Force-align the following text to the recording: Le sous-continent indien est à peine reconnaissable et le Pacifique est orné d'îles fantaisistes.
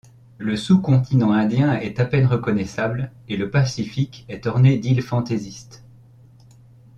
Le 0.39 0.57
sous-continent 0.57 1.31
indien 1.31 1.75
est 1.79 1.99
à 1.99 2.05
peine 2.07 2.25
reconnaissable 2.25 3.11
et 3.29 3.37
le 3.37 3.51
Pacifique 3.51 4.25
est 4.29 4.47
orné 4.47 4.79
d'îles 4.79 5.03
fantaisistes. 5.03 5.83